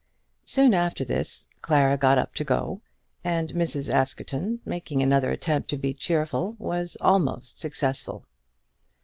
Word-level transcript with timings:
Soon 0.45 0.73
after 0.73 1.05
this 1.05 1.45
Clara 1.61 1.95
got 1.95 2.17
up 2.17 2.33
to 2.33 2.43
go, 2.43 2.81
and 3.23 3.49
Mrs. 3.53 3.87
Askerton, 3.93 4.59
making 4.65 5.03
another 5.03 5.29
attempt 5.29 5.69
to 5.69 5.77
be 5.77 5.93
cheerful, 5.93 6.55
was 6.57 6.97
almost 7.01 7.59
successful. 7.59 8.25